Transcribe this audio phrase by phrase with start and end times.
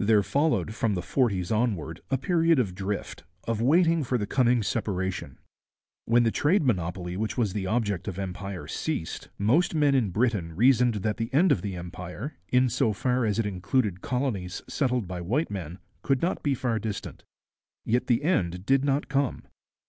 [0.00, 4.64] There followed, from the forties onward, a period of drift, of waiting for the coming
[4.64, 5.38] separation.
[6.06, 10.56] When the trade monopoly which was the object of empire ceased, most men in Britain
[10.56, 15.06] reasoned that the end of the Empire, in so far as it included colonies settled
[15.06, 17.22] by white men, could not be far distant.
[17.84, 19.44] Yet the end did not come.